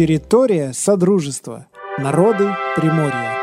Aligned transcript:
Территория 0.00 0.72
Содружества. 0.72 1.66
Народы 1.98 2.48
Приморья. 2.74 3.36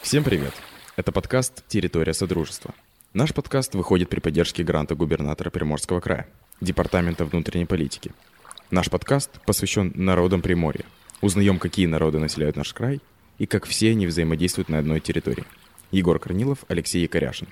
Всем 0.00 0.24
привет! 0.24 0.54
Это 0.96 1.12
подкаст 1.12 1.62
«Территория 1.68 2.14
Содружества». 2.14 2.72
Наш 3.12 3.34
подкаст 3.34 3.74
выходит 3.74 4.08
при 4.08 4.20
поддержке 4.20 4.64
гранта 4.64 4.94
губернатора 4.94 5.50
Приморского 5.50 6.00
края, 6.00 6.26
Департамента 6.62 7.26
внутренней 7.26 7.66
политики. 7.66 8.12
Наш 8.70 8.88
подкаст 8.88 9.30
посвящен 9.44 9.92
народам 9.94 10.40
Приморья. 10.40 10.86
Узнаем, 11.20 11.58
какие 11.58 11.84
народы 11.84 12.18
населяют 12.18 12.56
наш 12.56 12.72
край 12.72 13.02
и 13.36 13.44
как 13.44 13.66
все 13.66 13.90
они 13.90 14.06
взаимодействуют 14.06 14.70
на 14.70 14.78
одной 14.78 15.00
территории. 15.00 15.44
Егор 15.90 16.18
Корнилов, 16.18 16.64
Алексей 16.68 17.02
Якоряшин. 17.02 17.48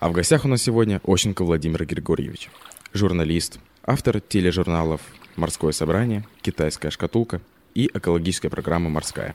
А 0.00 0.08
в 0.08 0.12
гостях 0.12 0.46
у 0.46 0.48
нас 0.48 0.62
сегодня 0.62 1.02
Ощенко 1.04 1.44
Владимир 1.44 1.84
Григорьевич, 1.84 2.48
журналист, 2.94 3.60
автор 3.88 4.20
тележурналов 4.20 5.00
«Морское 5.36 5.72
собрание», 5.72 6.26
«Китайская 6.42 6.90
шкатулка» 6.90 7.40
и 7.74 7.86
экологической 7.86 8.50
программы 8.50 8.90
«Морская». 8.90 9.34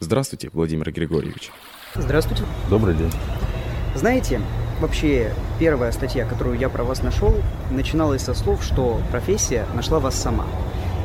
Здравствуйте, 0.00 0.50
Владимир 0.52 0.90
Григорьевич. 0.90 1.52
Здравствуйте. 1.94 2.42
Добрый 2.68 2.96
день. 2.96 3.12
Знаете, 3.94 4.40
вообще 4.80 5.32
первая 5.60 5.92
статья, 5.92 6.26
которую 6.26 6.58
я 6.58 6.68
про 6.68 6.82
вас 6.82 7.04
нашел, 7.04 7.32
начиналась 7.70 8.22
со 8.22 8.34
слов, 8.34 8.64
что 8.64 9.00
профессия 9.12 9.64
нашла 9.76 10.00
вас 10.00 10.16
сама. 10.16 10.46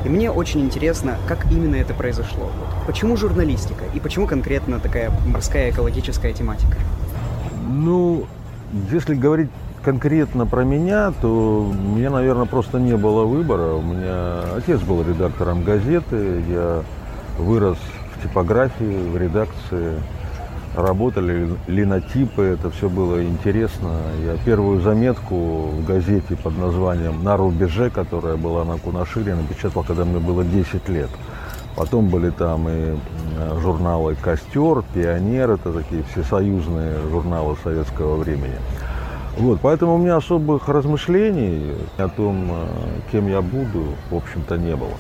И 0.04 0.10
мне 0.10 0.32
очень 0.32 0.62
интересно, 0.62 1.20
как 1.28 1.46
именно 1.52 1.76
это 1.76 1.94
произошло. 1.94 2.46
Вот 2.46 2.88
почему 2.88 3.16
журналистика 3.16 3.86
и 3.94 4.00
почему 4.00 4.26
конкретно 4.26 4.80
такая 4.80 5.12
морская 5.28 5.70
экологическая 5.70 6.34
тематика? 6.34 6.80
Ну, 7.68 8.26
если 8.92 9.14
говорить 9.14 9.52
конкретно 9.86 10.48
про 10.48 10.64
меня, 10.64 11.14
то 11.22 11.62
у 11.62 11.96
меня, 11.96 12.10
наверное, 12.10 12.48
просто 12.48 12.80
не 12.80 12.98
было 12.98 13.24
выбора. 13.24 13.76
У 13.76 13.84
меня 13.84 14.40
отец 14.58 14.82
был 14.82 15.04
редактором 15.04 15.64
газеты, 15.64 16.44
я 16.50 16.82
вырос 17.38 17.78
в 18.16 18.24
типографии, 18.24 19.10
в 19.12 19.16
редакции. 19.16 19.94
Работали 20.76 21.52
линотипы, 21.68 22.42
это 22.42 22.72
все 22.72 22.90
было 22.90 23.24
интересно. 23.24 23.92
Я 24.26 24.36
первую 24.44 24.82
заметку 24.82 25.36
в 25.36 25.86
газете 25.86 26.36
под 26.36 26.58
названием 26.58 27.24
«На 27.24 27.38
рубеже», 27.38 27.90
которая 27.92 28.36
была 28.36 28.66
на 28.66 28.78
Кунашире, 28.78 29.36
напечатал, 29.36 29.84
когда 29.84 30.04
мне 30.04 30.20
было 30.20 30.44
10 30.44 30.90
лет. 30.90 31.10
Потом 31.78 32.08
были 32.08 32.32
там 32.32 32.68
и 32.68 32.96
журналы 33.62 34.16
«Костер», 34.16 34.84
«Пионер», 34.94 35.52
это 35.52 35.72
такие 35.72 36.04
всесоюзные 36.12 36.96
журналы 37.12 37.56
советского 37.64 38.16
времени. 38.16 38.58
Вот, 39.38 39.60
поэтому 39.62 39.96
у 39.96 39.98
меня 39.98 40.16
особых 40.16 40.70
размышлений 40.70 41.76
о 41.98 42.08
том, 42.08 42.50
э, 42.52 42.66
кем 43.12 43.28
я 43.28 43.42
буду, 43.42 43.96
в 44.10 44.16
общем-то, 44.16 44.58
не 44.58 44.76
было. 44.78 44.94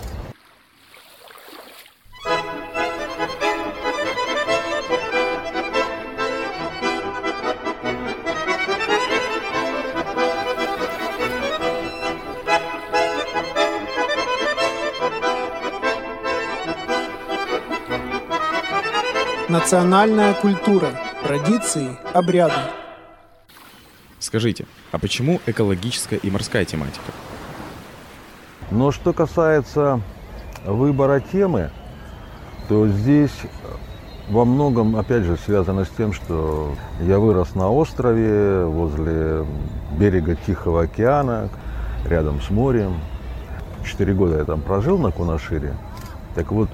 Национальная 19.48 20.34
культура, 20.34 20.90
традиции, 21.24 21.98
обряды– 22.14 22.54
Скажите, 24.26 24.66
а 24.92 24.98
почему 24.98 25.40
экологическая 25.46 26.16
и 26.16 26.32
морская 26.32 26.66
тематика? 26.66 27.12
Но 28.72 28.90
что 28.90 29.14
касается 29.14 30.02
выбора 30.66 31.20
темы, 31.20 31.70
то 32.68 32.88
здесь 32.88 33.38
во 34.28 34.44
многом, 34.44 34.96
опять 34.96 35.26
же, 35.26 35.38
связано 35.38 35.86
с 35.86 35.90
тем, 35.90 36.12
что 36.12 36.74
я 37.02 37.20
вырос 37.20 37.54
на 37.54 37.70
острове, 37.70 38.66
возле 38.66 39.46
берега 39.92 40.36
Тихого 40.36 40.82
океана, 40.86 41.50
рядом 42.04 42.42
с 42.42 42.50
морем. 42.50 42.96
Четыре 43.86 44.16
года 44.16 44.40
я 44.40 44.46
там 44.46 44.60
прожил 44.62 44.98
на 44.98 45.12
Кунашире. 45.12 45.76
Так 46.34 46.52
вот, 46.52 46.70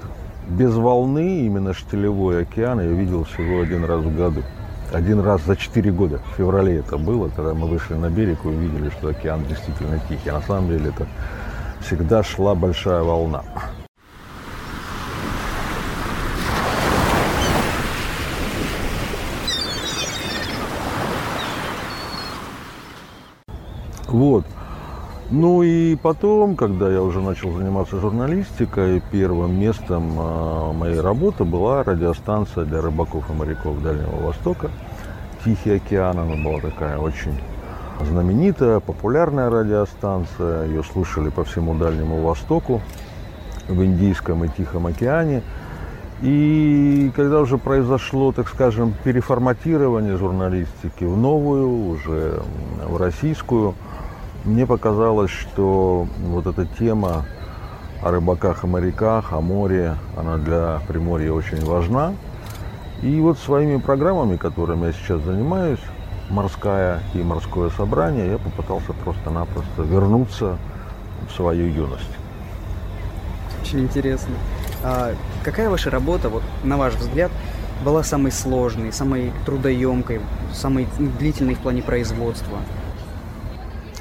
без 0.48 0.74
волны, 0.74 1.44
именно 1.44 1.74
штилевой 1.74 2.44
океан, 2.44 2.80
я 2.80 2.86
видел 2.86 3.24
всего 3.24 3.60
один 3.60 3.84
раз 3.84 4.00
в 4.00 4.16
году 4.16 4.42
один 4.92 5.20
раз 5.20 5.42
за 5.44 5.56
4 5.56 5.90
года, 5.90 6.18
в 6.18 6.36
феврале 6.36 6.78
это 6.78 6.98
было, 6.98 7.28
когда 7.28 7.54
мы 7.54 7.66
вышли 7.66 7.94
на 7.94 8.10
берег 8.10 8.44
и 8.44 8.48
увидели, 8.48 8.90
что 8.90 9.08
океан 9.08 9.44
действительно 9.46 9.98
тихий. 10.08 10.30
На 10.30 10.42
самом 10.42 10.68
деле 10.68 10.90
это 10.90 11.06
всегда 11.80 12.22
шла 12.22 12.54
большая 12.54 13.02
волна. 13.02 13.42
Вот. 24.08 24.44
Ну 25.34 25.62
и 25.62 25.96
потом, 25.96 26.56
когда 26.56 26.92
я 26.92 27.00
уже 27.00 27.22
начал 27.22 27.52
заниматься 27.52 27.98
журналистикой, 27.98 29.02
первым 29.10 29.58
местом 29.58 30.12
а, 30.18 30.74
моей 30.74 31.00
работы 31.00 31.44
была 31.44 31.82
радиостанция 31.82 32.66
для 32.66 32.82
рыбаков 32.82 33.30
и 33.30 33.32
моряков 33.32 33.80
Дальнего 33.80 34.26
Востока. 34.26 34.70
Тихий 35.42 35.76
океан, 35.76 36.18
она 36.18 36.36
была 36.36 36.60
такая 36.60 36.98
очень 36.98 37.32
знаменитая, 38.02 38.80
популярная 38.80 39.48
радиостанция. 39.48 40.66
Ее 40.66 40.82
слушали 40.82 41.30
по 41.30 41.44
всему 41.44 41.74
Дальнему 41.76 42.20
Востоку, 42.20 42.82
в 43.68 43.82
Индийском 43.82 44.44
и 44.44 44.48
Тихом 44.48 44.86
океане. 44.86 45.42
И 46.20 47.10
когда 47.16 47.40
уже 47.40 47.56
произошло, 47.56 48.32
так 48.32 48.48
скажем, 48.48 48.92
переформатирование 49.02 50.18
журналистики 50.18 51.04
в 51.04 51.16
новую, 51.16 51.88
уже 51.88 52.42
в 52.86 52.98
российскую, 52.98 53.74
мне 54.44 54.66
показалось, 54.66 55.30
что 55.30 56.06
вот 56.18 56.46
эта 56.46 56.66
тема 56.66 57.24
о 58.02 58.10
рыбаках 58.10 58.64
и 58.64 58.66
моряках, 58.66 59.32
о 59.32 59.40
море, 59.40 59.96
она 60.16 60.36
для 60.38 60.80
Приморья 60.88 61.32
очень 61.32 61.64
важна. 61.64 62.14
И 63.02 63.20
вот 63.20 63.38
своими 63.38 63.78
программами, 63.78 64.36
которыми 64.36 64.86
я 64.86 64.92
сейчас 64.92 65.22
занимаюсь, 65.22 65.80
морская 66.30 67.00
и 67.14 67.22
морское 67.22 67.70
собрание, 67.70 68.30
я 68.30 68.38
попытался 68.38 68.92
просто-напросто 68.92 69.82
вернуться 69.82 70.56
в 71.28 71.34
свою 71.34 71.66
юность. 71.66 72.10
Очень 73.62 73.80
интересно. 73.80 74.34
А 74.82 75.14
какая 75.44 75.70
ваша 75.70 75.90
работа, 75.90 76.28
вот 76.28 76.42
на 76.64 76.76
ваш 76.76 76.94
взгляд, 76.94 77.30
была 77.84 78.02
самой 78.02 78.32
сложной, 78.32 78.92
самой 78.92 79.32
трудоемкой, 79.46 80.20
самой 80.52 80.88
длительной 81.18 81.54
в 81.54 81.58
плане 81.58 81.82
производства? 81.82 82.58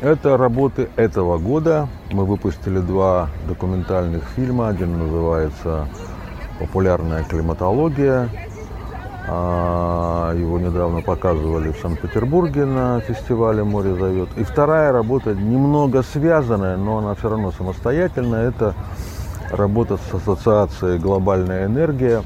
Это 0.01 0.35
работы 0.35 0.89
этого 0.95 1.37
года. 1.37 1.87
Мы 2.11 2.25
выпустили 2.25 2.79
два 2.79 3.29
документальных 3.47 4.23
фильма. 4.35 4.69
Один 4.69 4.97
называется 4.97 5.87
«Популярная 6.59 7.23
климатология». 7.23 8.27
А, 9.27 10.33
его 10.33 10.57
недавно 10.57 11.01
показывали 11.01 11.71
в 11.71 11.77
Санкт-Петербурге 11.77 12.65
на 12.65 12.99
фестивале 13.01 13.63
«Море 13.63 13.93
зовет». 13.93 14.29
И 14.37 14.43
вторая 14.43 14.91
работа 14.91 15.35
немного 15.35 16.01
связанная, 16.01 16.77
но 16.77 16.97
она 16.97 17.13
все 17.13 17.29
равно 17.29 17.51
самостоятельная. 17.51 18.49
Это 18.49 18.73
работа 19.51 19.97
с 19.97 20.13
ассоциацией 20.15 20.97
«Глобальная 20.97 21.67
энергия» 21.67 22.23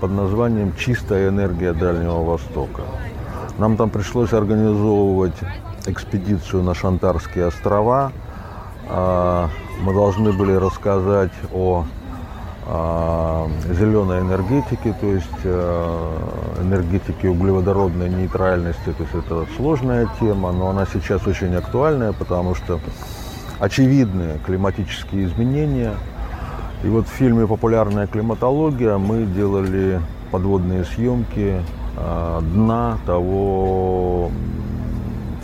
под 0.00 0.12
названием 0.12 0.72
«Чистая 0.76 1.30
энергия 1.30 1.72
Дальнего 1.72 2.22
Востока». 2.22 2.82
Нам 3.58 3.76
там 3.76 3.90
пришлось 3.90 4.32
организовывать 4.32 5.36
экспедицию 5.86 6.64
на 6.64 6.74
Шантарские 6.74 7.46
острова. 7.46 8.12
А, 8.88 9.48
мы 9.80 9.94
должны 9.94 10.32
были 10.32 10.52
рассказать 10.52 11.32
о 11.52 11.84
а, 12.66 13.48
зеленой 13.68 14.20
энергетике, 14.20 14.94
то 14.98 15.06
есть 15.06 15.28
э, 15.44 16.18
энергетике 16.62 17.28
углеводородной 17.28 18.08
нейтральности. 18.08 18.92
То 18.96 19.02
есть 19.02 19.14
это 19.14 19.46
сложная 19.56 20.08
тема, 20.18 20.50
но 20.50 20.70
она 20.70 20.86
сейчас 20.86 21.26
очень 21.26 21.54
актуальная, 21.54 22.12
потому 22.12 22.54
что 22.54 22.80
очевидны 23.60 24.40
климатические 24.46 25.26
изменения. 25.26 25.94
И 26.82 26.88
вот 26.88 27.06
в 27.06 27.10
фильме 27.10 27.46
«Популярная 27.46 28.06
климатология» 28.06 28.96
мы 28.98 29.24
делали 29.24 30.00
подводные 30.30 30.84
съемки 30.84 31.62
дна 31.96 32.98
того 33.06 34.30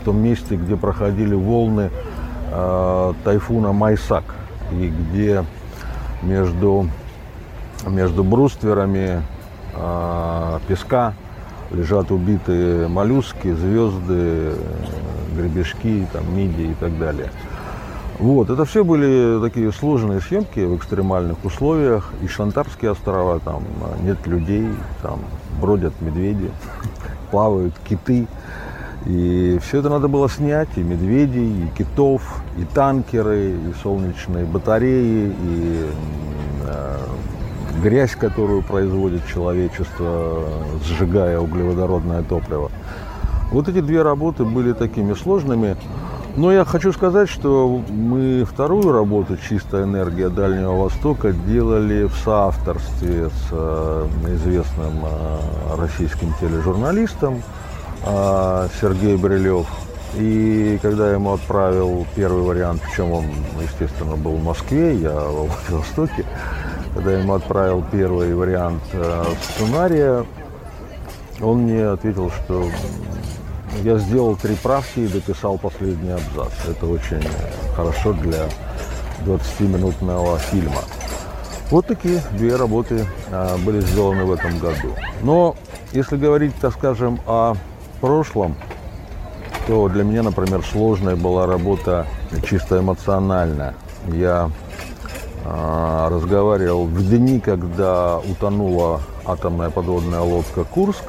в 0.00 0.04
том 0.04 0.22
месте, 0.22 0.56
где 0.56 0.76
проходили 0.76 1.34
волны 1.34 1.90
э, 2.50 3.12
тайфуна 3.24 3.72
Майсак, 3.72 4.24
и 4.72 4.88
где 4.88 5.44
между, 6.22 6.88
между 7.86 8.24
брустверами 8.24 9.22
э, 9.74 10.58
песка 10.66 11.14
лежат 11.70 12.10
убитые 12.10 12.88
моллюски, 12.88 13.52
звезды, 13.52 14.54
гребешки, 15.36 16.06
там, 16.12 16.34
мидии 16.34 16.70
и 16.70 16.74
так 16.74 16.98
далее. 16.98 17.30
Вот, 18.20 18.50
это 18.50 18.66
все 18.66 18.84
были 18.84 19.40
такие 19.40 19.72
сложные 19.72 20.20
съемки 20.20 20.60
в 20.60 20.76
экстремальных 20.76 21.42
условиях. 21.42 22.12
И 22.22 22.26
Шантарские 22.26 22.90
острова, 22.90 23.40
там 23.40 23.64
нет 24.02 24.26
людей, 24.26 24.68
там 25.00 25.20
бродят 25.58 25.94
медведи, 26.02 26.50
плавают 27.30 27.72
киты. 27.88 28.26
И 29.06 29.58
все 29.62 29.78
это 29.78 29.88
надо 29.88 30.08
было 30.08 30.28
снять, 30.28 30.68
и 30.76 30.82
медведей, 30.82 31.64
и 31.64 31.68
китов, 31.78 32.20
и 32.58 32.64
танкеры, 32.64 33.52
и 33.52 33.72
солнечные 33.82 34.44
батареи, 34.44 35.34
и 35.42 35.86
э, 36.66 36.98
грязь, 37.82 38.14
которую 38.16 38.62
производит 38.62 39.26
человечество, 39.26 40.44
сжигая 40.84 41.40
углеводородное 41.40 42.22
топливо. 42.22 42.70
Вот 43.50 43.70
эти 43.70 43.80
две 43.80 44.02
работы 44.02 44.44
были 44.44 44.74
такими 44.74 45.14
сложными. 45.14 45.78
Но 46.36 46.52
я 46.52 46.64
хочу 46.64 46.92
сказать, 46.92 47.28
что 47.28 47.82
мы 47.88 48.44
вторую 48.44 48.92
работу 48.92 49.36
«Чистая 49.36 49.84
энергия 49.84 50.28
Дальнего 50.28 50.84
Востока» 50.84 51.32
делали 51.32 52.04
в 52.04 52.14
соавторстве 52.24 53.28
с 53.28 53.48
э, 53.50 54.06
известным 54.34 55.04
э, 55.04 55.76
российским 55.76 56.32
тележурналистом 56.40 57.42
э, 58.04 58.68
Сергеем 58.80 59.20
Брилев. 59.20 59.66
И 60.16 60.78
когда 60.82 61.08
я 61.08 61.14
ему 61.14 61.32
отправил 61.32 62.06
первый 62.14 62.42
вариант, 62.42 62.82
причем 62.82 63.10
он, 63.12 63.24
естественно, 63.60 64.16
был 64.16 64.36
в 64.36 64.44
Москве, 64.44 64.94
я 64.96 65.12
во 65.12 65.46
Владивостоке, 65.46 66.24
когда 66.94 67.12
я 67.12 67.18
ему 67.18 67.34
отправил 67.34 67.84
первый 67.90 68.34
вариант 68.34 68.82
сценария, 69.42 70.24
он 71.40 71.62
мне 71.62 71.86
ответил, 71.86 72.30
что 72.30 72.66
я 73.84 73.98
сделал 73.98 74.36
три 74.36 74.54
правки 74.56 75.00
и 75.00 75.06
дописал 75.06 75.58
последний 75.58 76.10
абзац. 76.10 76.52
Это 76.68 76.86
очень 76.86 77.22
хорошо 77.74 78.12
для 78.12 78.48
20-минутного 79.24 80.38
фильма. 80.38 80.82
Вот 81.70 81.86
такие 81.86 82.20
две 82.32 82.56
работы 82.56 83.06
а, 83.30 83.56
были 83.58 83.80
сделаны 83.80 84.24
в 84.24 84.32
этом 84.32 84.58
году. 84.58 84.94
Но 85.22 85.56
если 85.92 86.16
говорить, 86.16 86.54
так 86.60 86.72
скажем, 86.74 87.20
о 87.26 87.54
прошлом, 88.00 88.56
то 89.66 89.88
для 89.88 90.02
меня, 90.02 90.22
например, 90.22 90.64
сложная 90.64 91.16
была 91.16 91.46
работа 91.46 92.06
чисто 92.48 92.80
эмоциональная. 92.80 93.74
Я 94.08 94.50
э, 95.44 96.08
разговаривал 96.10 96.86
в 96.86 97.08
дни, 97.08 97.38
когда 97.38 98.18
утонула 98.18 99.02
атомная 99.26 99.70
подводная 99.70 100.20
лодка 100.20 100.64
«Курск». 100.64 101.04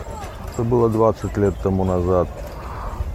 Это 0.54 0.64
было 0.64 0.90
20 0.90 1.38
лет 1.38 1.56
тому 1.64 1.86
назад– 1.86 2.28
а, 2.38 2.41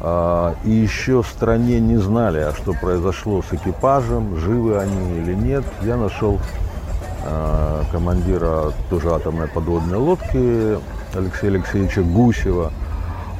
и 0.02 0.70
еще 0.70 1.22
в 1.22 1.26
стране 1.26 1.80
не 1.80 1.96
знали, 1.96 2.38
а 2.38 2.52
что 2.52 2.74
произошло 2.74 3.42
с 3.42 3.52
экипажем, 3.54 4.36
живы 4.36 4.78
они 4.78 5.18
или 5.18 5.34
нет. 5.34 5.64
Я 5.82 5.96
нашел 5.96 6.38
а, 7.28 7.82
командира 7.90 8.72
тоже 8.88 9.12
атомной 9.12 9.48
подводной 9.48 9.98
лодки 9.98 10.78
Алексея 11.12 11.50
Алексеевича 11.50 12.02
Гусева. 12.02 12.72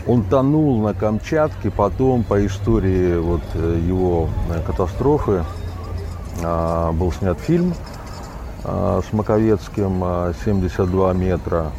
Он 0.09 0.25
тонул 0.25 0.83
на 0.83 0.93
Камчатке, 0.93 1.71
потом 1.71 2.25
по 2.25 2.45
истории 2.47 3.17
вот 3.19 3.43
э, 3.55 3.81
его 3.87 4.29
э, 4.51 4.61
катастрофы 4.67 5.45
а, 6.43 6.93
был 6.93 7.13
снят 7.13 7.39
фильм 7.39 7.75
с 8.65 9.13
Маковецким 9.13 10.03
«72 10.03 11.15
метра». 11.15 11.71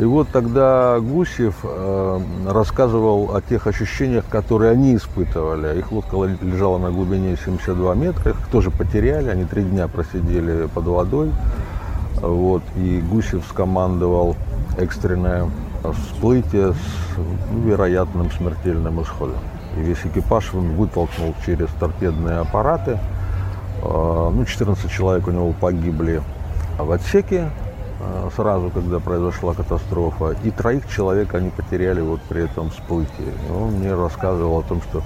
И 0.00 0.04
вот 0.04 0.28
тогда 0.32 0.98
Гусев 0.98 1.56
э, 1.62 2.20
рассказывал 2.48 3.36
о 3.36 3.42
тех 3.42 3.66
ощущениях, 3.66 4.24
которые 4.30 4.72
они 4.72 4.96
испытывали. 4.96 5.78
Их 5.78 5.92
лодка 5.92 6.16
лежала 6.40 6.78
на 6.78 6.90
глубине 6.90 7.36
72 7.44 7.94
метра, 7.96 8.30
их 8.30 8.38
тоже 8.50 8.70
потеряли, 8.70 9.28
они 9.28 9.44
три 9.44 9.62
дня 9.62 9.88
просидели 9.88 10.68
под 10.68 10.86
водой. 10.86 11.32
Вот, 12.14 12.62
и 12.76 13.02
Гусев 13.10 13.44
скомандовал 13.50 14.36
экстренное 14.78 15.50
всплытие 15.82 16.72
с 16.72 17.66
вероятным 17.66 18.30
смертельным 18.30 19.02
исходом. 19.02 19.40
И 19.76 19.80
весь 19.82 20.00
экипаж 20.06 20.54
вытолкнул 20.54 21.34
через 21.44 21.68
торпедные 21.78 22.38
аппараты. 22.38 22.98
Э, 23.82 24.30
ну, 24.32 24.46
14 24.46 24.90
человек 24.90 25.28
у 25.28 25.30
него 25.30 25.52
погибли 25.52 26.22
в 26.78 26.90
отсеке, 26.90 27.50
сразу, 28.34 28.70
когда 28.70 28.98
произошла 28.98 29.54
катастрофа. 29.54 30.36
И 30.44 30.50
троих 30.50 30.88
человек 30.88 31.34
они 31.34 31.50
потеряли 31.50 32.00
вот 32.00 32.20
при 32.22 32.44
этом 32.44 32.70
всплытии. 32.70 33.32
Он 33.54 33.72
мне 33.72 33.94
рассказывал 33.94 34.60
о 34.60 34.62
том, 34.62 34.80
что 34.82 35.02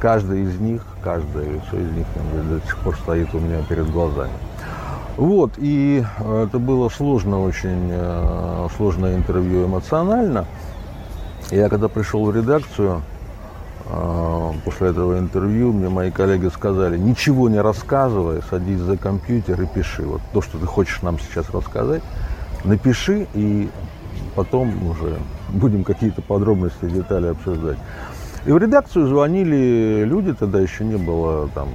каждый 0.00 0.42
из 0.42 0.58
них, 0.58 0.84
каждое 1.02 1.44
лицо 1.44 1.76
из 1.76 1.90
них 1.92 2.06
до 2.48 2.60
сих 2.66 2.76
пор 2.78 2.96
стоит 2.96 3.34
у 3.34 3.38
меня 3.38 3.62
перед 3.68 3.90
глазами. 3.90 4.32
Вот, 5.16 5.52
и 5.58 6.04
это 6.18 6.58
было 6.58 6.88
сложно 6.88 7.42
очень, 7.42 7.90
э, 7.90 8.68
сложное 8.76 9.14
интервью 9.14 9.66
эмоционально. 9.66 10.46
Я 11.50 11.68
когда 11.68 11.88
пришел 11.88 12.24
в 12.24 12.34
редакцию, 12.34 13.02
э, 13.02 13.11
после 14.64 14.88
этого 14.88 15.18
интервью 15.18 15.72
мне 15.72 15.88
мои 15.88 16.10
коллеги 16.10 16.48
сказали, 16.48 16.96
ничего 16.96 17.48
не 17.48 17.60
рассказывай, 17.60 18.40
садись 18.48 18.80
за 18.80 18.96
компьютер 18.96 19.60
и 19.60 19.66
пиши. 19.66 20.02
Вот 20.02 20.20
то, 20.32 20.40
что 20.40 20.58
ты 20.58 20.66
хочешь 20.66 21.02
нам 21.02 21.18
сейчас 21.18 21.50
рассказать, 21.50 22.02
напиши, 22.64 23.26
и 23.34 23.68
потом 24.34 24.90
уже 24.90 25.18
будем 25.48 25.84
какие-то 25.84 26.22
подробности, 26.22 26.84
детали 26.84 27.28
обсуждать. 27.28 27.78
И 28.44 28.50
в 28.50 28.58
редакцию 28.58 29.06
звонили 29.06 30.04
люди, 30.04 30.32
тогда 30.34 30.60
еще 30.60 30.84
не 30.84 30.96
было 30.96 31.48
там 31.54 31.68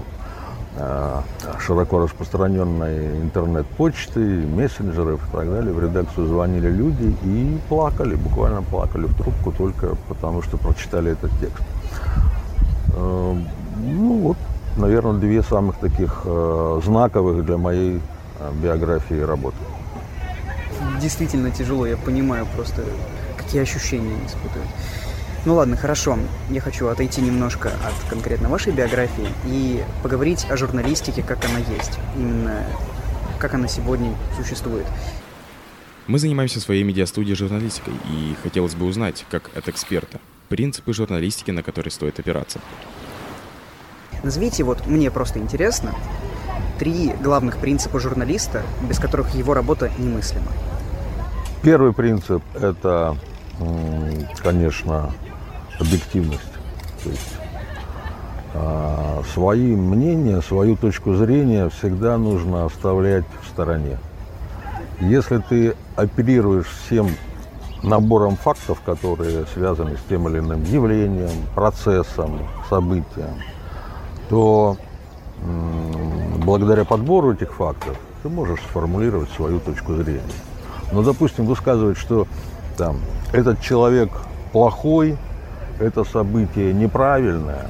э, 0.75 1.21
широко 1.65 1.99
распространенной 1.99 3.21
интернет-почты, 3.21 4.19
мессенджеров 4.19 5.25
и 5.29 5.31
так 5.31 5.49
далее. 5.49 5.73
В 5.73 5.81
редакцию 5.81 6.27
звонили 6.27 6.69
люди 6.69 7.15
и 7.23 7.57
плакали, 7.69 8.15
буквально 8.15 8.63
плакали 8.63 9.05
в 9.05 9.15
трубку 9.15 9.53
только 9.53 9.95
потому, 10.09 10.41
что 10.41 10.57
прочитали 10.57 11.13
этот 11.13 11.31
текст. 11.39 11.63
Э, 12.97 13.35
ну 13.77 14.17
вот, 14.19 14.37
наверное, 14.75 15.13
две 15.13 15.43
самых 15.43 15.77
таких 15.77 16.21
э, 16.25 16.81
знаковых 16.83 17.45
для 17.45 17.57
моей 17.57 18.01
биографии 18.61 19.19
работы 19.19 19.57
действительно 20.99 21.51
тяжело, 21.51 21.85
я 21.85 21.97
понимаю 21.97 22.45
просто, 22.55 22.83
какие 23.37 23.61
ощущения 23.61 24.13
они 24.13 24.25
испытывают. 24.25 24.69
Ну 25.45 25.55
ладно, 25.55 25.77
хорошо. 25.77 26.17
Я 26.49 26.59
хочу 26.59 26.87
отойти 26.87 27.21
немножко 27.21 27.69
от 27.69 28.09
конкретно 28.09 28.49
вашей 28.49 28.73
биографии 28.73 29.27
и 29.45 29.83
поговорить 30.03 30.45
о 30.49 30.57
журналистике, 30.57 31.23
как 31.23 31.45
она 31.45 31.59
есть. 31.59 31.97
Именно 32.17 32.65
как 33.39 33.53
она 33.53 33.67
сегодня 33.67 34.13
существует. 34.35 34.85
Мы 36.07 36.19
занимаемся 36.19 36.59
своей 36.59 36.83
медиастудией 36.83 37.35
журналистикой, 37.35 37.93
и 38.09 38.35
хотелось 38.41 38.75
бы 38.75 38.85
узнать, 38.85 39.25
как 39.29 39.51
от 39.55 39.67
эксперта, 39.67 40.19
принципы 40.49 40.93
журналистики, 40.93 41.51
на 41.51 41.63
которые 41.63 41.91
стоит 41.91 42.19
опираться. 42.19 42.59
Назовите, 44.23 44.63
вот 44.63 44.87
мне 44.87 45.11
просто 45.11 45.39
интересно, 45.39 45.93
три 46.79 47.13
главных 47.21 47.57
принципа 47.57 47.99
журналиста, 47.99 48.63
без 48.87 48.99
которых 48.99 49.35
его 49.35 49.53
работа 49.53 49.91
немыслима. 49.97 50.51
Первый 51.61 51.93
принцип– 51.93 52.41
это, 52.55 53.17
конечно, 54.41 55.13
объективность. 55.79 56.53
То 57.03 57.09
есть 57.09 57.37
а, 58.53 59.21
свои 59.33 59.75
мнения, 59.75 60.41
свою 60.41 60.75
точку 60.75 61.13
зрения 61.13 61.69
всегда 61.69 62.17
нужно 62.17 62.65
оставлять 62.65 63.25
в 63.43 63.47
стороне. 63.47 63.99
Если 64.99 65.37
ты 65.37 65.75
оперируешь 65.95 66.67
всем 66.67 67.09
набором 67.83 68.37
фактов, 68.37 68.81
которые 68.85 69.45
связаны 69.53 69.97
с 69.97 70.09
тем 70.09 70.27
или 70.29 70.39
иным 70.39 70.63
явлением, 70.63 71.45
процессом, 71.55 72.39
событием, 72.69 73.35
то 74.29 74.77
благодаря 76.43 76.85
подбору 76.85 77.33
этих 77.33 77.53
фактов 77.53 77.95
ты 78.23 78.29
можешь 78.29 78.59
сформулировать 78.61 79.29
свою 79.31 79.59
точку 79.59 79.93
зрения. 79.95 80.21
Но, 80.91 81.03
допустим, 81.03 81.45
высказывать, 81.45 81.97
что 81.97 82.27
там, 82.77 82.97
этот 83.33 83.61
человек 83.61 84.09
плохой, 84.51 85.17
это 85.79 86.03
событие 86.03 86.73
неправильное, 86.73 87.67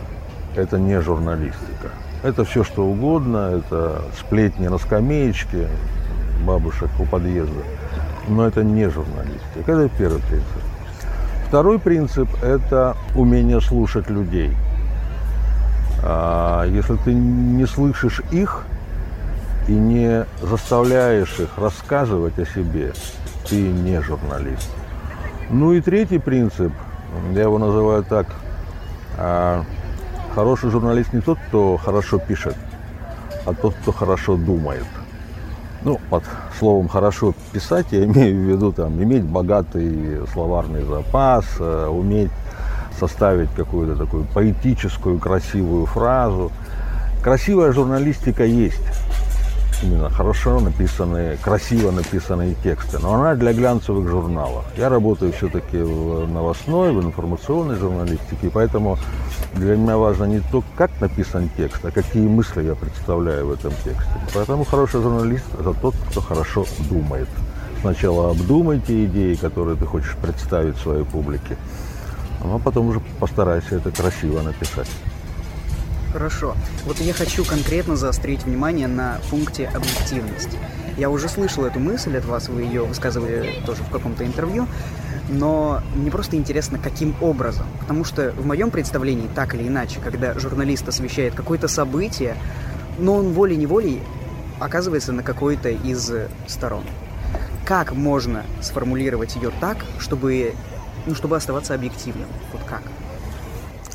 это 0.55 0.79
не 0.79 1.01
журналистика. 1.01 1.91
Это 2.23 2.45
все 2.45 2.63
что 2.63 2.85
угодно, 2.85 3.61
это 3.61 4.01
сплетни 4.17 4.67
на 4.67 4.77
скамеечке 4.77 5.67
бабушек 6.45 6.89
у 6.99 7.05
подъезда. 7.05 7.61
Но 8.27 8.48
это 8.48 8.63
не 8.63 8.89
журналистика. 8.89 9.72
Это 9.72 9.89
первый 9.98 10.22
принцип. 10.22 10.62
Второй 11.48 11.79
принцип– 11.79 12.29
это 12.43 12.98
умение 13.15 13.62
слушать 13.62 14.10
людей. 14.10 14.51
А 16.03 16.65
если 16.65 16.96
ты 16.98 17.13
не 17.13 17.65
слышишь 17.65 18.22
их– 18.31 18.65
и 19.67 19.74
не 19.74 20.25
заставляешь 20.41 21.39
их 21.39 21.50
рассказывать 21.57 22.39
о 22.39 22.46
себе, 22.46 22.93
ты 23.50 23.62
не 23.62 24.01
журналист. 24.01 24.69
Ну 25.50 25.74
и 25.74 25.81
третий 25.81 26.19
принцип, 26.19 26.72
я 27.34 27.43
его 27.43 27.57
называю 27.57 28.03
так, 28.03 28.27
а, 29.17 29.63
Хороший 30.36 30.69
журналист 30.69 31.13
не 31.13 31.22
тот, 31.22 31.39
кто 31.48 31.77
хорошо 31.77 32.19
пишет, 32.19 32.55
а 33.48 33.55
тот, 33.55 33.74
кто 33.81 33.91
хорошо 33.91 34.38
думает. 34.38 34.86
Ну, 35.88 36.01
под 36.10 36.25
словом 36.60 36.89
«хорошо 36.89 37.34
писать» 37.53 37.86
я 37.91 38.03
имею 38.03 38.36
в 38.36 38.50
виду 38.50 38.74
там, 38.74 39.01
иметь 39.01 39.24
богатый 39.24 40.20
словарный 40.34 40.84
запас, 40.84 41.46
э, 41.60 41.88
уметь 41.88 42.29
составить 43.00 43.50
какую-то 43.56 43.96
такую 43.96 44.25
поэтическую, 44.25 45.17
красивую 45.17 45.86
фразу. 45.86 46.51
Красивая 47.24 47.72
журналистика 47.72 48.44
есть 48.44 48.84
именно 49.84 50.10
хорошо 50.10 50.60
написанные, 50.60 51.38
красиво 51.38 51.91
написанные 51.91 52.55
тексты, 52.63 53.00
но 53.00 53.13
она 53.15 53.36
для 53.36 53.53
глянцевых 53.53 54.07
журналов. 54.07 54.65
Я 54.77 54.89
работаю 54.89 55.31
все-таки 55.34 55.77
в 55.77 56.27
новостной, 56.29 56.91
в 56.91 57.01
информационной 57.01 57.75
журналистике, 57.75 58.50
поэтому 58.53 58.98
для 59.55 59.75
меня 59.75 59.98
важно 59.98 60.25
не 60.25 60.39
то, 60.51 60.63
как 60.75 60.91
написан 61.00 61.50
текст, 61.57 61.84
а 61.86 61.91
какие 61.91 62.27
мысли 62.27 62.63
я 62.63 62.75
представляю 62.75 63.48
в 63.48 63.51
этом 63.51 63.72
тексте. 63.84 64.10
Поэтому 64.34 64.65
хороший 64.65 65.01
журналист– 65.01 65.46
это 65.60 65.74
тот, 65.74 65.96
кто 66.10 66.22
хорошо 66.22 66.65
думает. 66.89 67.27
Сначала 67.81 68.31
обдумай 68.31 68.79
те 68.79 69.05
идеи, 69.05 69.36
которые 69.36 69.77
ты 69.77 69.86
хочешь 69.86 70.15
представить 70.22 70.77
своей 70.77 71.03
публике, 71.03 71.57
а 72.41 72.57
потом 72.57 72.88
уже 72.89 73.01
постарайся 73.19 73.75
это 73.75 73.91
красиво 73.91 74.41
написать. 74.41 74.89
Хорошо. 76.13 76.55
Вот 76.85 76.99
я 76.99 77.13
хочу 77.13 77.43
конкретно 77.43 77.95
заострить 77.95 78.43
внимание 78.43 78.87
на 78.87 79.19
пункте 79.29 79.67
объективность. 79.67 80.57
Я 80.97 81.09
уже 81.09 81.29
слышал 81.29 81.65
эту 81.65 81.79
мысль 81.79 82.17
от 82.17 82.25
вас, 82.25 82.49
вы 82.49 82.63
ее 82.63 82.83
высказывали 82.83 83.61
тоже 83.65 83.83
в 83.83 83.89
каком-то 83.89 84.25
интервью, 84.25 84.67
но 85.29 85.83
мне 85.93 86.09
просто 86.09 86.37
интересно, 86.37 86.79
каким 86.79 87.15
образом. 87.21 87.67
Потому 87.79 88.03
что 88.03 88.31
в 88.31 88.45
моем 88.45 88.71
представлении, 88.71 89.29
так 89.35 89.53
или 89.53 89.67
иначе, 89.67 89.99
когда 90.03 90.33
журналист 90.39 90.87
освещает 90.87 91.35
какое-то 91.35 91.67
событие, 91.67 92.35
но 92.97 93.15
он 93.15 93.33
волей-неволей 93.33 94.01
оказывается 94.59 95.11
на 95.11 95.21
какой-то 95.21 95.69
из 95.69 96.11
сторон. 96.47 96.83
Как 97.65 97.91
можно 97.91 98.43
сформулировать 98.61 99.35
ее 99.35 99.51
так, 99.59 99.77
чтобы, 99.99 100.55
ну, 101.05 101.13
чтобы 101.13 101.35
оставаться 101.35 101.75
объективным? 101.75 102.27
Вот 102.53 102.63
как? 102.63 102.81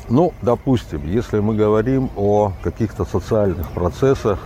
Ну, 0.09 0.33
допустим, 0.41 1.01
если 1.05 1.39
мы 1.39 1.55
говорим 1.55 2.09
о 2.17 2.51
каких-то 2.61 3.05
социальных 3.05 3.69
процессах, 3.71 4.39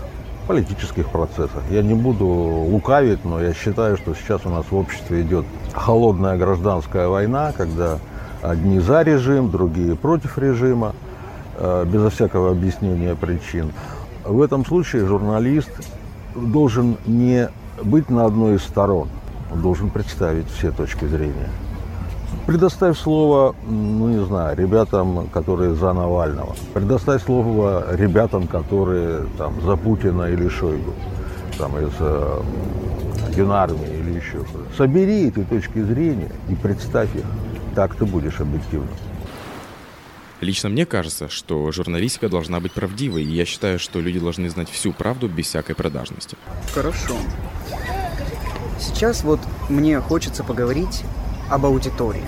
политических 0.47 1.09
процессах, 1.09 1.63
я 1.71 1.81
не 1.81 1.95
буду 1.95 2.25
лукавить, 2.25 3.25
но 3.25 3.41
я 3.41 3.53
считаю, 3.53 3.97
что 3.97 4.13
сейчас 4.13 4.45
у 4.45 4.49
нас 4.49 4.65
в 4.69 4.75
обществе 4.75 5.23
идет 5.23 5.45
холодная 5.73 6.37
гражданская 6.37 7.07
война, 7.07 7.53
когда 7.57 7.97
одни 8.41 8.79
за 8.79 9.01
режим, 9.01 9.49
другие 9.49 9.95
против 9.95 10.37
режима, 10.37 10.93
э, 11.55 11.85
безо 11.85 12.11
всякого 12.11 12.51
объяснения 12.51 13.15
причин. 13.15 13.71
В 14.23 14.41
этом 14.41 14.63
случае 14.63 15.07
журналист 15.07 15.71
должен 16.35 16.97
не 17.07 17.49
быть 17.81 18.09
на 18.09 18.25
одной 18.25 18.55
из 18.55 18.61
сторон, 18.61 19.09
он 19.51 19.61
должен 19.61 19.89
представить 19.89 20.49
все 20.51 20.71
точки 20.71 21.05
зрения. 21.05 21.49
Предоставь 22.45 22.97
слово, 22.97 23.55
ну 23.67 24.07
не 24.07 24.25
знаю, 24.25 24.57
ребятам, 24.57 25.27
которые 25.27 25.75
за 25.75 25.93
Навального. 25.93 26.55
Предоставь 26.73 27.23
слово 27.23 27.95
ребятам, 27.95 28.47
которые 28.47 29.25
там 29.37 29.61
за 29.61 29.75
Путина 29.75 30.23
или 30.23 30.47
Шойгу, 30.47 30.93
там 31.57 31.77
из 31.77 31.91
э, 31.99 32.41
Юнармии 33.35 33.99
или 33.99 34.17
еще 34.17 34.45
что-то. 34.45 34.75
Собери 34.77 35.27
эти 35.27 35.43
точки 35.43 35.81
зрения 35.81 36.31
и 36.49 36.55
представь 36.55 37.13
их. 37.15 37.25
Так 37.75 37.95
ты 37.95 38.05
будешь 38.05 38.39
объективным. 38.39 38.89
Лично 40.39 40.69
мне 40.69 40.85
кажется, 40.85 41.29
что 41.29 41.71
журналистика 41.71 42.29
должна 42.29 42.59
быть 42.59 42.71
правдивой, 42.71 43.23
и 43.23 43.35
я 43.35 43.45
считаю, 43.45 43.79
что 43.79 43.99
люди 43.99 44.19
должны 44.19 44.49
знать 44.49 44.69
всю 44.69 44.93
правду 44.93 45.27
без 45.27 45.47
всякой 45.47 45.75
продажности. 45.75 46.37
Хорошо. 46.73 47.15
Сейчас 48.79 49.23
вот 49.23 49.39
мне 49.69 49.99
хочется 49.99 50.43
поговорить 50.43 51.03
об 51.49 51.65
аудитории. 51.65 52.23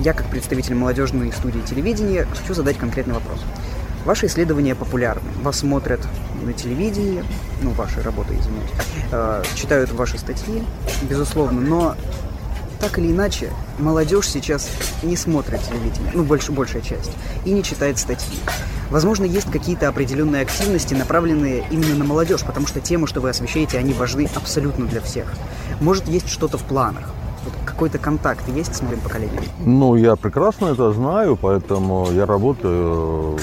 Я, 0.00 0.12
как 0.12 0.26
представитель 0.26 0.74
молодежной 0.74 1.32
студии 1.32 1.60
телевидения, 1.60 2.26
хочу 2.34 2.54
задать 2.54 2.76
конкретный 2.76 3.14
вопрос. 3.14 3.40
Ваши 4.04 4.26
исследования 4.26 4.74
популярны. 4.74 5.30
Вас 5.42 5.58
смотрят 5.58 6.00
на 6.42 6.52
телевидении, 6.52 7.22
ну, 7.62 7.70
ваши 7.70 8.02
работы, 8.02 8.34
извиняюсь, 8.34 8.70
э, 9.12 9.42
читают 9.54 9.92
ваши 9.92 10.18
статьи, 10.18 10.62
безусловно, 11.02 11.60
но 11.60 11.96
так 12.80 12.98
или 12.98 13.10
иначе, 13.12 13.50
молодежь 13.78 14.26
сейчас 14.26 14.70
не 15.02 15.16
смотрит 15.16 15.60
телевидение, 15.62 16.12
ну, 16.14 16.24
больш, 16.24 16.48
большая 16.48 16.80
часть, 16.80 17.12
и 17.44 17.50
не 17.50 17.62
читает 17.62 17.98
статьи. 17.98 18.38
Возможно, 18.88 19.24
есть 19.24 19.50
какие-то 19.50 19.86
определенные 19.88 20.42
активности, 20.42 20.94
направленные 20.94 21.64
именно 21.70 21.94
на 21.94 22.04
молодежь, 22.04 22.40
потому 22.40 22.66
что 22.66 22.80
темы, 22.80 23.06
что 23.06 23.20
вы 23.20 23.28
освещаете, 23.28 23.78
они 23.78 23.92
важны 23.92 24.28
абсолютно 24.34 24.86
для 24.86 25.02
всех. 25.02 25.34
Может, 25.80 26.08
есть 26.08 26.28
что-то 26.28 26.56
в 26.56 26.64
планах 26.64 27.10
какой-то 27.80 27.98
контакт 27.98 28.46
есть 28.48 28.76
с 28.76 28.82
моим 28.82 29.00
поколением? 29.00 29.42
Ну, 29.64 29.96
я 29.96 30.14
прекрасно 30.14 30.66
это 30.66 30.92
знаю, 30.92 31.38
поэтому 31.40 32.12
я 32.12 32.26
работаю 32.26 33.38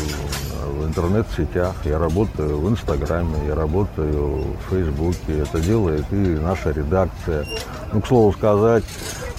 в 0.75 0.86
интернет-сетях, 0.86 1.74
я 1.86 1.98
работаю 1.98 2.60
в 2.60 2.70
Инстаграме, 2.70 3.34
я 3.48 3.56
работаю 3.56 4.44
в 4.44 4.70
Фейсбуке. 4.70 5.39
Это 5.39 5.60
делает 5.60 6.06
и 6.12 6.15
наша 6.15 6.70
редакция. 6.70 7.48
Ну, 7.91 8.00
к 8.00 8.06
слову 8.06 8.32
сказать, 8.32 8.84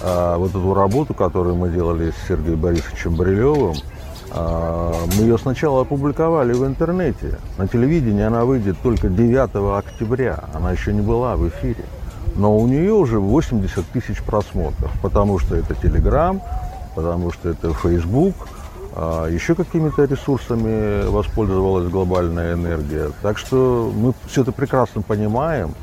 а, 0.01 0.37
вот 0.37 0.49
эту 0.49 0.73
работу, 0.73 1.13
которую 1.13 1.55
мы 1.55 1.69
делали 1.69 2.11
с 2.11 2.27
Сергеем 2.27 2.59
Борисовичем 2.59 3.15
Брилевым, 3.15 3.75
а, 4.31 4.93
мы 5.15 5.23
ее 5.23 5.37
сначала 5.37 5.83
опубликовали 5.83 6.51
в 6.51 6.65
интернете. 6.65 7.39
На 7.57 7.69
телевидении 7.69 8.23
она 8.23 8.43
выйдет 8.43 8.75
только 8.83 9.07
9 9.07 9.77
октября. 9.77 10.43
Она 10.53 10.73
еще 10.73 10.91
не 10.91 11.01
была 11.01 11.37
в 11.37 11.47
эфире 11.47 11.85
но 12.39 12.57
у 12.57 12.67
нее 12.67 12.93
уже 12.93 13.19
80 13.19 13.85
тысяч 13.87 14.21
просмотров, 14.23 14.91
потому 15.01 15.39
что 15.39 15.55
это 15.57 15.73
Telegram, 15.73 16.41
потому 16.95 17.33
что 17.33 17.49
это 17.49 17.73
Facebook, 17.73 18.33
а 18.95 19.27
еще 19.27 19.55
какими-то 19.55 20.05
ресурсами 20.05 21.05
воспользовалась 21.09 21.89
глобальная 21.89 22.53
энергия. 22.53 23.11
Так 23.21 23.37
что 23.37 23.91
мы 23.93 24.13
все 24.27 24.43
это 24.43 24.53
прекрасно 24.53 25.01
понимаем 25.01 25.73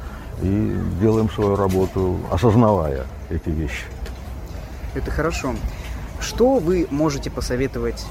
и 0.40 0.74
делаем 0.98 1.28
свою 1.30 1.56
работу, 1.56 2.16
осознавая 2.30 3.04
эти 3.28 3.50
вещи. 3.50 3.84
Это 4.94 5.10
хорошо. 5.10 5.54
Что 6.20 6.54
вы 6.54 6.86
можете 6.90 7.30
посоветовать 7.30 8.06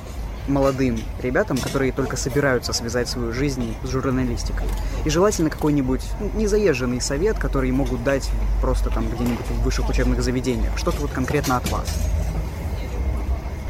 молодым 0.48 0.98
ребятам, 1.22 1.58
которые 1.58 1.92
только 1.92 2.18
собираются 2.18 2.74
связать 2.74 3.08
свою 3.08 3.34
жизнь 3.34 3.76
с 3.84 3.90
журналистикой. 3.90 4.68
И 5.04 5.10
желательно 5.10 5.50
какой-нибудь 5.50 6.02
ну, 6.20 6.40
незаезженный 6.40 7.02
совет, 7.02 7.38
который 7.38 7.72
могут 7.72 8.04
дать 8.04 8.30
просто 8.62 8.90
там 8.90 9.06
где-нибудь 9.10 9.46
в 9.48 9.64
высших 9.64 9.90
учебных 9.90 10.22
заведениях. 10.22 10.78
Что-то 10.78 11.02
вот 11.02 11.12
конкретно 11.12 11.58
от 11.58 11.70
вас. 11.72 11.88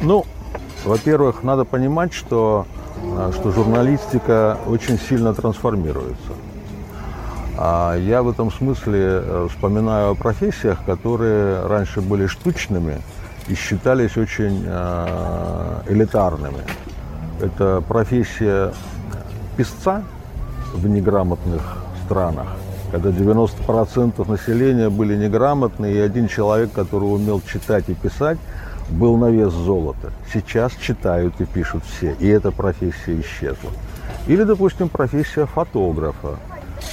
Ну, 0.00 0.26
во-первых, 0.84 1.42
надо 1.42 1.64
понимать, 1.64 2.12
что, 2.12 2.66
а, 3.02 3.32
что 3.32 3.50
журналистика 3.50 4.58
очень 4.66 4.98
сильно 4.98 5.34
трансформируется. 5.34 6.32
А 7.58 7.96
я 7.96 8.22
в 8.22 8.28
этом 8.28 8.52
смысле 8.52 9.00
э, 9.00 9.48
вспоминаю 9.50 10.10
о 10.10 10.14
профессиях, 10.14 10.84
которые 10.84 11.66
раньше 11.66 12.02
были 12.02 12.26
штучными, 12.26 13.00
и 13.48 13.54
считались 13.54 14.16
очень 14.16 14.64
э, 14.66 15.82
элитарными. 15.88 16.62
Это 17.40 17.82
профессия 17.86 18.72
писца 19.56 20.02
в 20.72 20.86
неграмотных 20.86 21.62
странах, 22.04 22.48
когда 22.90 23.10
90% 23.10 24.30
населения 24.30 24.88
были 24.90 25.16
неграмотны, 25.16 25.92
и 25.92 25.98
один 25.98 26.28
человек, 26.28 26.72
который 26.72 27.04
умел 27.04 27.40
читать 27.40 27.84
и 27.88 27.94
писать, 27.94 28.38
был 28.88 29.16
на 29.16 29.30
вес 29.30 29.52
золота. 29.52 30.12
Сейчас 30.32 30.72
читают 30.74 31.40
и 31.40 31.44
пишут 31.44 31.82
все, 31.84 32.14
и 32.18 32.28
эта 32.28 32.50
профессия 32.50 33.20
исчезла. 33.20 33.70
Или, 34.26 34.44
допустим, 34.44 34.88
профессия 34.88 35.46
фотографа 35.46 36.38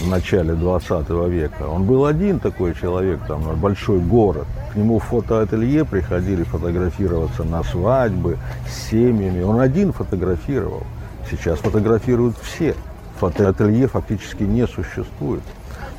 в 0.03 0.09
начале 0.09 0.53
20 0.53 1.09
века. 1.29 1.63
Он 1.63 1.85
был 1.85 2.05
один 2.05 2.39
такой 2.39 2.75
человек, 2.75 3.21
там, 3.27 3.41
большой 3.59 3.99
город. 3.99 4.45
К 4.73 4.75
нему 4.75 4.99
в 4.99 5.03
фотоателье 5.03 5.85
приходили 5.85 6.43
фотографироваться 6.43 7.43
на 7.43 7.63
свадьбы, 7.63 8.37
с 8.67 8.89
семьями. 8.89 9.41
Он 9.43 9.59
один 9.59 9.93
фотографировал. 9.93 10.83
Сейчас 11.29 11.59
фотографируют 11.59 12.35
все. 12.37 12.75
Фотоателье 13.19 13.87
фактически 13.87 14.43
не 14.43 14.67
существует. 14.67 15.43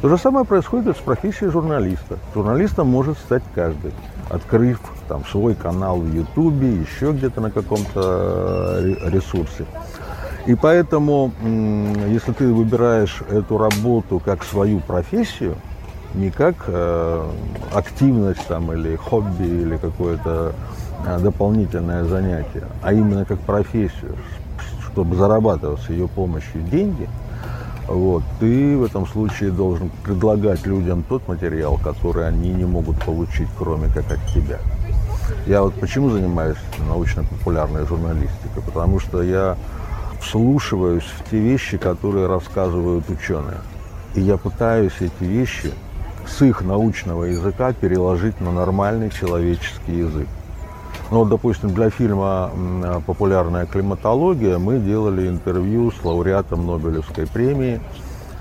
То 0.02 0.08
же 0.10 0.18
самое 0.18 0.44
происходит 0.44 0.98
с 0.98 1.00
профессией 1.00 1.50
журналиста. 1.50 2.18
Журналистом 2.34 2.88
может 2.88 3.16
стать 3.16 3.42
каждый, 3.54 3.92
открыв 4.28 4.80
там, 5.08 5.24
свой 5.24 5.54
канал 5.54 5.98
в 5.98 6.14
Ютубе, 6.14 6.74
еще 6.74 7.12
где-то 7.12 7.40
на 7.40 7.50
каком-то 7.50 8.80
э, 8.80 9.08
ресурсе. 9.08 9.64
И 10.46 10.54
поэтому, 10.54 11.32
если 12.08 12.32
ты 12.32 12.52
выбираешь 12.52 13.22
эту 13.30 13.56
работу 13.56 14.20
как 14.22 14.44
свою 14.44 14.80
профессию, 14.80 15.56
не 16.14 16.30
как 16.30 16.54
э, 16.68 17.30
активность 17.72 18.46
там, 18.46 18.72
или 18.72 18.94
хобби, 18.94 19.42
или 19.42 19.76
какое-то 19.78 20.52
э, 21.06 21.18
дополнительное 21.18 22.04
занятие, 22.04 22.64
а 22.82 22.92
именно 22.92 23.24
как 23.24 23.40
профессию, 23.40 24.16
чтобы 24.86 25.16
зарабатывать 25.16 25.80
с 25.80 25.88
ее 25.88 26.06
помощью 26.06 26.62
деньги, 26.62 27.08
вот, 27.88 28.22
ты 28.38 28.76
в 28.76 28.84
этом 28.84 29.06
случае 29.06 29.50
должен 29.50 29.90
предлагать 30.04 30.64
людям 30.66 31.02
тот 31.08 31.26
материал, 31.26 31.78
который 31.82 32.28
они 32.28 32.50
не 32.50 32.64
могут 32.64 33.02
получить, 33.02 33.48
кроме 33.58 33.88
как 33.88 34.10
от 34.10 34.24
тебя. 34.32 34.58
Я 35.46 35.62
вот 35.62 35.74
почему 35.74 36.10
занимаюсь 36.10 36.58
научно-популярной 36.88 37.86
журналистикой? 37.86 38.62
Потому 38.64 39.00
что 39.00 39.22
я 39.22 39.56
вслушиваюсь 40.24 41.04
в 41.04 41.30
те 41.30 41.38
вещи, 41.38 41.76
которые 41.76 42.26
рассказывают 42.26 43.08
ученые. 43.08 43.58
И 44.14 44.20
я 44.20 44.36
пытаюсь 44.36 44.94
эти 45.00 45.24
вещи 45.24 45.72
с 46.26 46.42
их 46.42 46.62
научного 46.62 47.24
языка 47.24 47.72
переложить 47.72 48.40
на 48.40 48.50
нормальный 48.50 49.10
человеческий 49.10 49.98
язык. 49.98 50.28
Ну, 51.10 51.18
вот, 51.20 51.28
допустим, 51.28 51.74
для 51.74 51.90
фильма 51.90 52.50
«Популярная 53.06 53.66
климатология» 53.66 54.58
мы 54.58 54.78
делали 54.78 55.28
интервью 55.28 55.92
с 55.92 56.04
лауреатом 56.04 56.66
Нобелевской 56.66 57.26
премии 57.26 57.80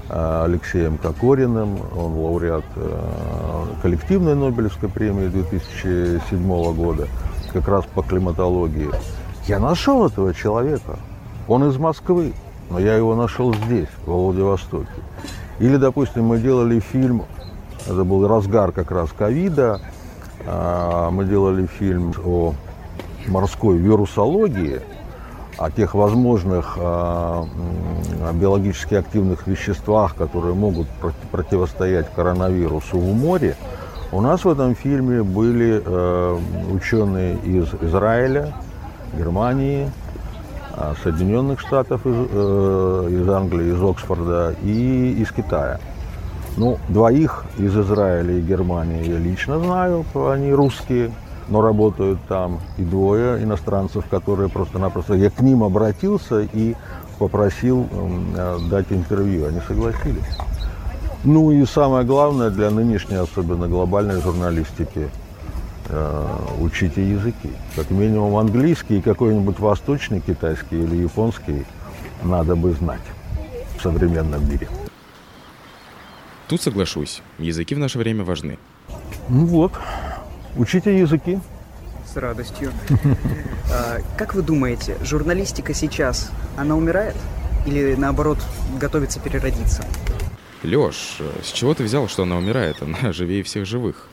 э, 0.09 0.43
Алексеем 0.45 0.97
Кокориным. 0.97 1.77
Он 1.95 2.13
лауреат 2.13 2.63
э, 2.75 3.65
коллективной 3.81 4.35
Нобелевской 4.35 4.87
премии 4.87 5.27
2007 5.27 6.73
года, 6.73 7.07
как 7.51 7.67
раз 7.67 7.83
по 7.93 8.01
климатологии. 8.01 8.89
Я 9.45 9.59
нашел 9.59 10.07
этого 10.07 10.33
человека. 10.33 10.97
Он 11.47 11.69
из 11.69 11.77
Москвы, 11.77 12.33
но 12.69 12.79
я 12.79 12.95
его 12.95 13.15
нашел 13.15 13.53
здесь, 13.53 13.89
во 14.05 14.15
Владивостоке. 14.17 14.87
Или, 15.59 15.77
допустим, 15.77 16.25
мы 16.25 16.39
делали 16.39 16.79
фильм, 16.79 17.23
это 17.85 18.03
был 18.03 18.27
разгар 18.27 18.71
как 18.71 18.91
раз 18.91 19.09
ковида, 19.11 19.81
а, 20.45 21.11
мы 21.11 21.25
делали 21.25 21.65
фильм 21.65 22.13
о 22.25 22.53
морской 23.27 23.77
вирусологии, 23.77 24.81
о 25.57 25.69
тех 25.69 25.93
возможных 25.93 26.77
а, 26.79 27.45
биологически 28.33 28.95
активных 28.95 29.45
веществах, 29.47 30.15
которые 30.15 30.55
могут 30.55 30.87
противостоять 31.31 32.11
коронавирусу 32.13 32.97
в 32.97 33.15
море. 33.15 33.55
У 34.11 34.21
нас 34.21 34.45
в 34.45 34.49
этом 34.49 34.75
фильме 34.75 35.23
были 35.23 35.81
э, 35.83 36.39
ученые 36.71 37.35
из 37.37 37.73
Израиля, 37.81 38.53
Германии, 39.17 39.89
Соединенных 41.03 41.59
Штатов, 41.59 42.05
из, 42.05 42.15
э, 42.15 43.07
из 43.11 43.29
Англии, 43.29 43.73
из 43.73 43.81
Оксфорда 43.81 44.55
и 44.63 45.13
из 45.19 45.31
Китая. 45.31 45.79
Ну, 46.57 46.77
двоих 46.89 47.45
из 47.57 47.75
Израиля 47.77 48.33
и 48.33 48.41
Германии 48.41 49.07
я 49.07 49.17
лично 49.17 49.59
знаю, 49.59 50.05
они 50.13 50.51
русские, 50.51 51.11
но 51.49 51.61
работают 51.61 52.19
там. 52.27 52.59
И 52.77 52.83
двое 52.83 53.43
иностранцев, 53.43 54.05
которые 54.09 54.49
просто-напросто... 54.49 55.13
Я 55.13 55.29
к 55.29 55.41
ним 55.41 55.63
обратился 55.63 56.41
и 56.41 56.75
попросил 57.19 57.87
э, 57.91 58.57
дать 58.69 58.91
интервью. 58.91 59.47
Они 59.47 59.59
согласились. 59.67 60.37
Ну 61.23 61.51
и 61.51 61.65
самое 61.65 62.05
главное 62.05 62.49
для 62.49 62.69
нынешней, 62.69 63.17
особенно 63.17 63.67
глобальной 63.67 64.21
журналистики– 64.21 65.09
Э, 65.89 66.37
учите 66.59 67.07
языки. 67.07 67.49
Как 67.75 67.89
минимум 67.89 68.37
английский 68.37 68.99
и 68.99 69.01
какой-нибудь 69.01 69.59
восточный 69.59 70.21
китайский 70.21 70.81
или 70.81 70.95
японский 70.95 71.65
надо 72.23 72.55
бы 72.55 72.71
знать 72.73 73.01
в 73.77 73.81
современном 73.81 74.49
мире. 74.49 74.67
Тут 76.47 76.61
соглашусь, 76.61 77.21
языки 77.37 77.75
в 77.75 77.79
наше 77.79 77.97
время 77.97 78.23
важны. 78.23 78.57
Ну 79.29 79.45
вот, 79.45 79.73
учите 80.57 80.97
языки. 80.97 81.39
С 82.05 82.17
радостью. 82.17 82.71
А, 83.75 83.97
как 84.17 84.35
вы 84.35 84.43
думаете, 84.43 84.97
журналистика 85.03 85.73
сейчас, 85.73 86.29
она 86.57 86.75
умирает? 86.75 87.15
Или 87.65 87.95
наоборот, 87.95 88.37
готовится 88.79 89.19
переродиться? 89.19 89.83
Лёш, 90.61 91.17
с 91.43 91.51
чего 91.51 91.73
ты 91.73 91.83
взял, 91.83 92.07
что 92.07 92.23
она 92.23 92.37
умирает? 92.37 92.83
Она 92.83 93.11
живее 93.13 93.41
всех 93.41 93.65
живых. 93.65 94.09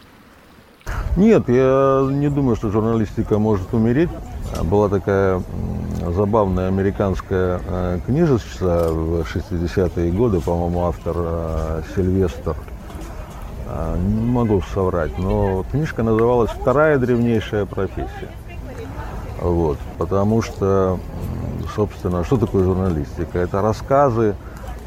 Нет, 1.20 1.50
я 1.50 2.08
не 2.10 2.30
думаю, 2.30 2.56
что 2.56 2.70
журналистика 2.70 3.38
может 3.38 3.74
умереть. 3.74 4.08
Была 4.64 4.88
такая 4.88 5.42
забавная 6.16 6.68
американская 6.68 7.60
э, 7.62 7.98
книжечка 8.06 8.88
в 8.90 9.20
60-е 9.20 10.12
годы, 10.12 10.40
по-моему, 10.40 10.86
автор 10.86 11.14
э, 11.18 11.82
Сильвестр. 11.94 12.56
Э, 13.66 13.98
не 13.98 14.30
могу 14.30 14.62
соврать, 14.72 15.18
но 15.18 15.62
книжка 15.70 16.02
называлась 16.02 16.52
«Вторая 16.52 16.96
древнейшая 16.96 17.66
профессия». 17.66 18.30
Вот, 19.42 19.76
потому 19.98 20.40
что, 20.40 20.98
собственно, 21.76 22.24
что 22.24 22.38
такое 22.38 22.64
журналистика? 22.64 23.40
Это 23.40 23.60
рассказы 23.60 24.36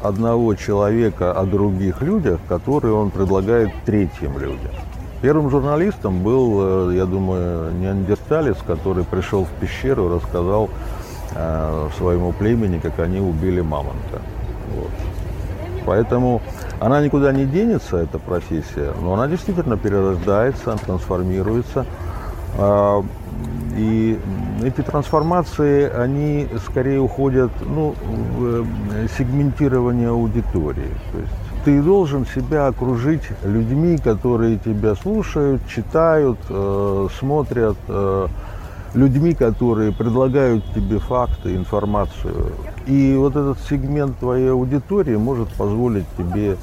одного 0.02 0.56
человека 0.56 1.30
о 1.30 1.44
других 1.46 2.02
людях, 2.02 2.40
которые 2.48 2.94
он 2.94 3.10
предлагает 3.10 3.70
третьим 3.86 4.36
людям. 4.36 4.72
Первым 5.24 5.48
журналистом 5.48 6.22
был, 6.22 6.90
э, 6.90 6.96
я 6.96 7.06
думаю, 7.06 7.72
неандерталец, 7.72 8.58
который 8.66 9.04
пришел 9.04 9.46
в 9.46 9.48
пещеру 9.58 10.04
и 10.04 10.16
рассказал 10.16 10.68
э, 11.34 11.88
своему 11.96 12.32
племени, 12.32 12.78
как 12.78 12.98
они 12.98 13.20
убили 13.20 13.62
мамонта. 13.62 14.20
Вот. 14.74 14.90
Поэтому 15.86 16.42
она 16.78 17.02
никуда 17.02 17.32
не 17.32 17.46
денется, 17.46 17.96
эта 17.96 18.18
профессия, 18.18 18.92
но 19.00 19.14
она 19.14 19.26
действительно 19.26 19.78
перерождается, 19.78 20.76
трансформируется. 20.84 21.86
Э, 22.58 23.02
и 23.78 24.20
эти 24.62 24.82
трансформации, 24.82 25.90
они 25.90 26.48
скорее 26.66 27.00
уходят 27.00 27.50
ну, 27.62 27.94
в 28.36 28.66
э, 28.92 29.06
сегментирование 29.16 30.10
аудитории. 30.10 30.92
То 31.12 31.18
есть 31.18 31.43
ты 31.64 31.80
должен 31.82 32.26
себя 32.26 32.66
окружить 32.66 33.22
людьми, 33.42 33.96
которые 33.96 34.58
тебя 34.58 34.94
слушают, 34.94 35.62
читают, 35.68 36.38
э, 36.50 37.08
смотрят, 37.18 37.76
э, 37.88 38.28
людьми, 38.92 39.34
которые 39.34 39.92
предлагают 39.92 40.64
тебе 40.74 40.98
факты, 40.98 41.56
информацию. 41.56 42.52
И 42.86 43.14
вот 43.16 43.34
этот 43.34 43.58
сегмент 43.68 44.18
твоей 44.18 44.50
аудитории 44.50 45.16
может 45.16 45.48
позволить 45.54 46.06
тебе 46.18 46.56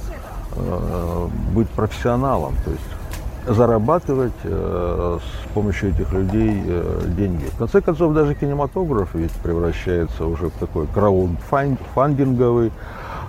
э, 0.55 1.27
быть 1.53 1.69
профессионалом, 1.69 2.53
то 2.63 2.71
есть 2.71 3.57
зарабатывать 3.57 4.33
э, 4.43 5.17
с 5.19 5.53
помощью 5.53 5.89
этих 5.89 6.13
людей 6.13 6.61
э, 6.63 7.01
деньги. 7.17 7.45
В 7.45 7.57
конце 7.57 7.81
концов, 7.81 8.13
даже 8.13 8.35
кинематограф 8.35 9.15
ведь 9.15 9.31
превращается 9.31 10.25
уже 10.25 10.49
в 10.49 10.53
такой 10.53 10.85
краудфандинговый 10.87 12.71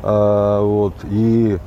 а, 0.02 0.62
вот, 0.62 0.94
и 1.04 1.58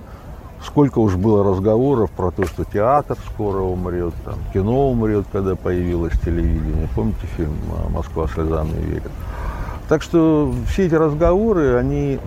сколько 0.65 0.99
уж 0.99 1.15
было 1.15 1.43
разговоров 1.43 2.11
про 2.11 2.31
то, 2.31 2.45
что 2.45 2.65
театр 2.65 3.17
скоро 3.33 3.59
умрет, 3.59 4.13
там, 4.23 4.35
кино 4.53 4.89
умрет, 4.89 5.25
когда 5.31 5.55
появилось 5.55 6.13
телевидение. 6.19 6.89
Помните 6.95 7.27
фильм 7.37 7.55
«Москва 7.89 8.27
слезам 8.27 8.67
не 8.67 8.81
верит»? 8.85 9.11
Так 9.87 10.01
что 10.01 10.51
все 10.67 10.87
эти 10.87 10.95
разговоры, 10.95 11.75
они 11.75 12.19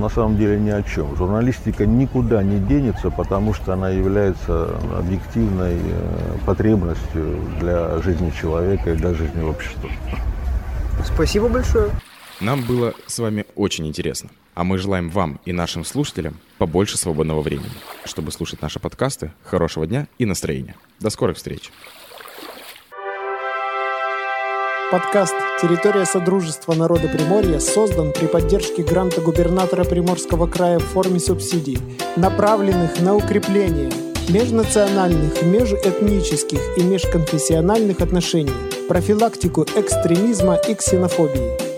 на 0.00 0.08
самом 0.08 0.36
деле 0.36 0.58
ни 0.58 0.70
о 0.70 0.82
чем. 0.82 1.14
Журналистика 1.14 1.86
никуда 1.86 2.42
не 2.42 2.58
денется, 2.58 3.10
потому 3.10 3.54
что 3.54 3.74
она 3.74 3.90
является 3.90 4.70
объективной 4.98 5.76
э, 5.76 6.38
потребностью 6.44 7.36
для 7.60 7.98
жизни 8.00 8.30
человека 8.30 8.90
и 8.90 8.96
для 8.96 9.14
жизни 9.14 9.42
общества. 9.42 9.88
Спасибо 11.04 11.48
большое. 11.48 11.90
Нам 12.40 12.62
было 12.62 12.94
с 13.06 13.18
вами 13.18 13.44
очень 13.54 13.86
интересно. 13.86 14.30
А 14.54 14.64
мы 14.64 14.78
желаем 14.78 15.10
вам 15.10 15.40
и 15.44 15.52
нашим 15.52 15.84
слушателям 15.84 16.38
побольше 16.56 16.96
свободного 16.96 17.42
времени, 17.42 17.70
чтобы 18.04 18.32
слушать 18.32 18.62
наши 18.62 18.80
подкасты. 18.80 19.32
Хорошего 19.44 19.86
дня 19.86 20.08
и 20.18 20.24
настроения. 20.24 20.74
До 21.00 21.10
скорых 21.10 21.36
встреч. 21.36 21.70
Подкаст 24.90 25.34
«Территория 25.60 26.06
Содружества 26.06 26.74
народа 26.74 27.08
Приморья» 27.08 27.60
создан 27.60 28.12
при 28.12 28.26
поддержке 28.26 28.82
гранта 28.82 29.20
губернатора 29.20 29.84
Приморского 29.84 30.46
края 30.46 30.78
в 30.78 30.84
форме 30.84 31.20
субсидий, 31.20 31.78
направленных 32.16 33.00
на 33.00 33.14
укрепление 33.14 33.92
межнациональных, 34.28 35.42
межэтнических 35.42 36.78
и 36.78 36.82
межконфессиональных 36.82 38.00
отношений, 38.00 38.52
профилактику 38.88 39.62
экстремизма 39.76 40.56
и 40.56 40.74
ксенофобии– 40.74 41.52